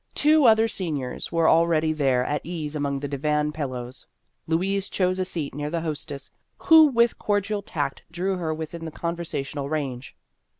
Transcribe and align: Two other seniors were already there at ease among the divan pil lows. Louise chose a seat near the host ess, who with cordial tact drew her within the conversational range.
Two 0.15 0.45
other 0.45 0.67
seniors 0.67 1.31
were 1.31 1.47
already 1.47 1.93
there 1.93 2.25
at 2.25 2.41
ease 2.43 2.75
among 2.75 2.99
the 3.01 3.07
divan 3.07 3.51
pil 3.51 3.67
lows. 3.67 4.07
Louise 4.47 4.89
chose 4.89 5.19
a 5.19 5.25
seat 5.25 5.53
near 5.53 5.69
the 5.69 5.81
host 5.81 6.11
ess, 6.11 6.31
who 6.57 6.87
with 6.87 7.19
cordial 7.19 7.61
tact 7.61 8.01
drew 8.09 8.37
her 8.37 8.51
within 8.51 8.85
the 8.85 8.89
conversational 8.89 9.69
range. 9.69 10.15